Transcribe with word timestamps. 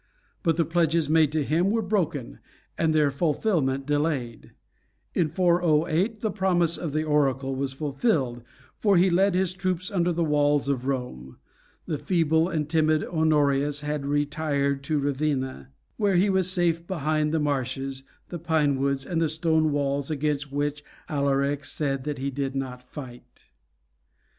But 0.41 0.57
the 0.57 0.65
pledges 0.65 1.11
made 1.11 1.31
to 1.33 1.43
him 1.43 1.69
were 1.69 1.83
broken, 1.83 2.39
and 2.75 2.91
their 2.91 3.11
fulfilment 3.11 3.85
delayed. 3.85 4.49
In 5.13 5.27
408 5.29 6.21
the 6.21 6.31
promise 6.31 6.75
of 6.75 6.91
the 6.91 7.03
oracle 7.03 7.55
was 7.55 7.73
fulfilled, 7.73 8.41
for 8.79 8.97
he 8.97 9.11
led 9.11 9.35
his 9.35 9.53
troops 9.53 9.91
under 9.91 10.11
the 10.11 10.23
walls 10.23 10.67
of 10.67 10.87
Rome. 10.87 11.37
The 11.85 11.99
feeble 11.99 12.49
and 12.49 12.67
timid 12.67 13.03
Honorius 13.05 13.81
had 13.81 14.07
retired 14.07 14.81
to 14.85 14.97
Ravenna, 14.97 15.69
where 15.97 16.15
he 16.15 16.31
was 16.31 16.49
safe 16.49 16.87
behind 16.87 17.31
the 17.31 17.39
marshes, 17.39 18.01
the 18.29 18.39
pine 18.39 18.79
woods, 18.79 19.05
and 19.05 19.21
the 19.21 19.29
stone 19.29 19.71
walls 19.71 20.09
against 20.09 20.51
which 20.51 20.83
Alaric 21.09 21.63
said 21.63 22.05
that 22.05 22.17
he 22.17 22.31
did 22.31 22.55
not 22.55 22.81
fight. 22.81 23.51